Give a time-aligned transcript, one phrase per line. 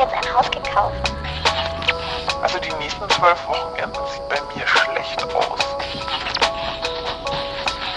[0.00, 1.12] jetzt ein Haus gekauft.
[2.42, 5.60] Also die nächsten zwölf Wochenenden sieht bei mir schlecht aus.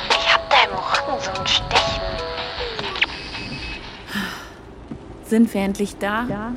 [0.09, 2.03] Ich hab da im Rücken so ein Stechen.
[5.23, 6.25] Sind wir endlich da?
[6.29, 6.53] Ja.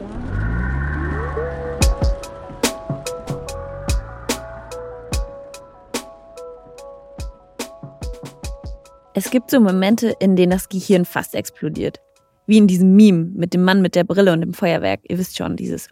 [9.15, 12.01] Es gibt so Momente, in denen das Gehirn fast explodiert.
[12.47, 15.01] Wie in diesem Meme mit dem Mann mit der Brille und dem Feuerwerk.
[15.09, 15.89] Ihr wisst schon, dieses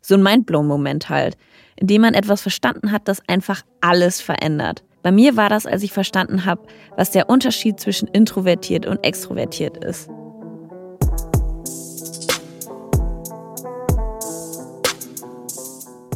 [0.00, 1.36] so ein Mindblown-Moment halt,
[1.74, 4.84] in dem man etwas verstanden hat, das einfach alles verändert.
[5.02, 6.62] Bei mir war das, als ich verstanden habe,
[6.96, 10.08] was der Unterschied zwischen introvertiert und extrovertiert ist.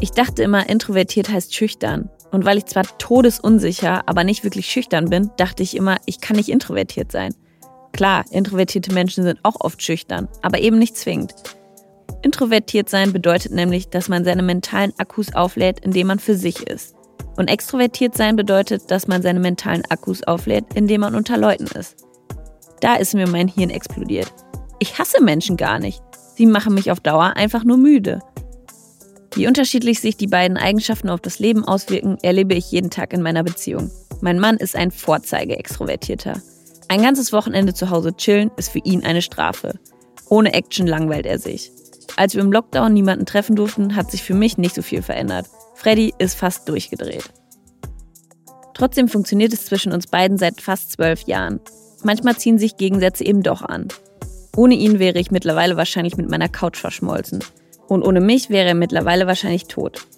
[0.01, 2.09] Ich dachte immer, introvertiert heißt schüchtern.
[2.31, 6.37] Und weil ich zwar todesunsicher, aber nicht wirklich schüchtern bin, dachte ich immer, ich kann
[6.37, 7.35] nicht introvertiert sein.
[8.01, 11.35] Klar, introvertierte Menschen sind auch oft schüchtern, aber eben nicht zwingend.
[12.23, 16.95] Introvertiert sein bedeutet nämlich, dass man seine mentalen Akkus auflädt, indem man für sich ist.
[17.37, 22.07] Und extrovertiert sein bedeutet, dass man seine mentalen Akkus auflädt, indem man unter Leuten ist.
[22.81, 24.33] Da ist mir mein Hirn explodiert.
[24.79, 26.03] Ich hasse Menschen gar nicht.
[26.37, 28.21] Sie machen mich auf Dauer einfach nur müde.
[29.35, 33.21] Wie unterschiedlich sich die beiden Eigenschaften auf das Leben auswirken, erlebe ich jeden Tag in
[33.21, 33.91] meiner Beziehung.
[34.23, 36.41] Mein Mann ist ein Vorzeige-Extrovertierter.
[36.91, 39.79] Ein ganzes Wochenende zu Hause chillen ist für ihn eine Strafe.
[40.29, 41.71] Ohne Action langweilt er sich.
[42.17, 45.47] Als wir im Lockdown niemanden treffen durften, hat sich für mich nicht so viel verändert.
[45.77, 47.31] Freddy ist fast durchgedreht.
[48.75, 51.61] Trotzdem funktioniert es zwischen uns beiden seit fast zwölf Jahren.
[52.03, 53.87] Manchmal ziehen sich Gegensätze eben doch an.
[54.57, 57.39] Ohne ihn wäre ich mittlerweile wahrscheinlich mit meiner Couch verschmolzen.
[57.87, 60.09] Und ohne mich wäre er mittlerweile wahrscheinlich tot.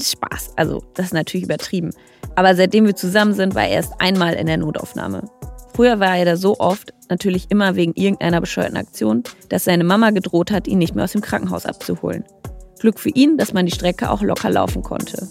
[0.00, 1.90] Spaß, also das ist natürlich übertrieben.
[2.36, 5.28] Aber seitdem wir zusammen sind, war er erst einmal in der Notaufnahme.
[5.78, 10.10] Früher war er da so oft, natürlich immer wegen irgendeiner bescheuerten Aktion, dass seine Mama
[10.10, 12.24] gedroht hat, ihn nicht mehr aus dem Krankenhaus abzuholen.
[12.80, 15.28] Glück für ihn, dass man die Strecke auch locker laufen konnte.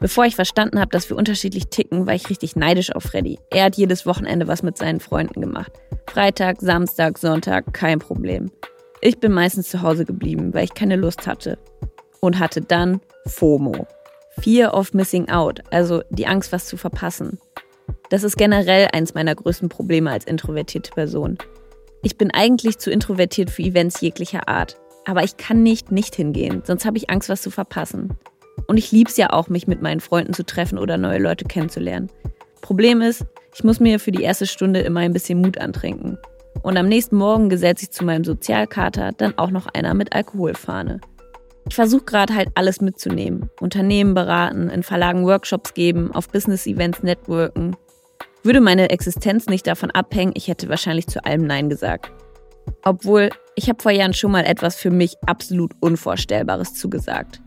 [0.00, 3.38] Bevor ich verstanden habe, dass wir unterschiedlich ticken, war ich richtig neidisch auf Freddy.
[3.50, 5.72] Er hat jedes Wochenende was mit seinen Freunden gemacht.
[6.06, 8.50] Freitag, Samstag, Sonntag, kein Problem.
[9.00, 11.58] Ich bin meistens zu Hause geblieben, weil ich keine Lust hatte.
[12.20, 13.86] Und hatte dann FOMO.
[14.40, 17.40] Fear of Missing Out, also die Angst, was zu verpassen.
[18.08, 21.38] Das ist generell eins meiner größten Probleme als introvertierte Person.
[22.02, 24.76] Ich bin eigentlich zu introvertiert für Events jeglicher Art.
[25.04, 28.16] Aber ich kann nicht nicht hingehen, sonst habe ich Angst, was zu verpassen.
[28.66, 31.44] Und ich liebe es ja auch, mich mit meinen Freunden zu treffen oder neue Leute
[31.44, 32.10] kennenzulernen.
[32.60, 33.24] Problem ist,
[33.54, 36.18] ich muss mir für die erste Stunde immer ein bisschen Mut antrinken.
[36.62, 41.00] Und am nächsten Morgen gesellt sich zu meinem Sozialkater dann auch noch einer mit Alkoholfahne.
[41.68, 43.50] Ich versuche gerade halt alles mitzunehmen.
[43.60, 47.76] Unternehmen beraten, in Verlagen Workshops geben, auf Business-Events networken.
[48.42, 52.10] Würde meine Existenz nicht davon abhängen, ich hätte wahrscheinlich zu allem Nein gesagt.
[52.84, 57.40] Obwohl, ich habe vor Jahren schon mal etwas für mich absolut Unvorstellbares zugesagt.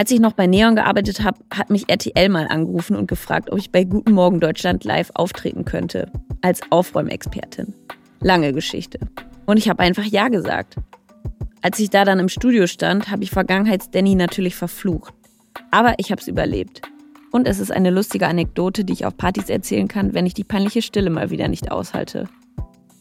[0.00, 3.58] Als ich noch bei Neon gearbeitet habe, hat mich RTL mal angerufen und gefragt, ob
[3.58, 6.10] ich bei Guten Morgen Deutschland live auftreten könnte.
[6.40, 7.74] Als Aufräumexpertin.
[8.22, 8.98] Lange Geschichte.
[9.44, 10.76] Und ich habe einfach Ja gesagt.
[11.60, 15.12] Als ich da dann im Studio stand, habe ich Vergangenheits-Danny natürlich verflucht.
[15.70, 16.80] Aber ich habe es überlebt.
[17.30, 20.44] Und es ist eine lustige Anekdote, die ich auf Partys erzählen kann, wenn ich die
[20.44, 22.26] peinliche Stille mal wieder nicht aushalte.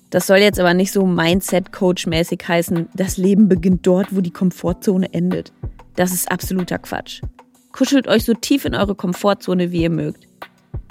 [0.10, 5.14] Das soll jetzt aber nicht so Mindset-Coach-mäßig heißen, das Leben beginnt dort, wo die Komfortzone
[5.14, 5.54] endet.
[5.96, 7.22] Das ist absoluter Quatsch.
[7.72, 10.28] Kuschelt euch so tief in eure Komfortzone, wie ihr mögt.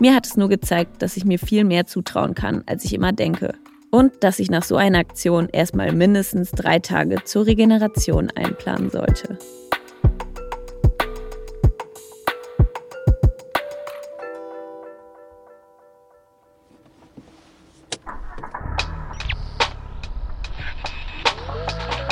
[0.00, 3.12] Mir hat es nur gezeigt, dass ich mir viel mehr zutrauen kann, als ich immer
[3.12, 3.54] denke.
[3.91, 9.38] Und dass ich nach so einer Aktion erstmal mindestens drei Tage zur Regeneration einplanen sollte.